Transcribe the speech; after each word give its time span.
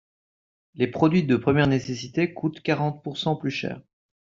Les 0.73 0.87
produits 0.87 1.25
de 1.27 1.35
première 1.37 1.67
nécessité 1.67 2.33
coûtent 2.33 2.61
quarante 2.63 3.03
pourcent 3.03 3.35
plus 3.35 3.51
cher. 3.51 3.83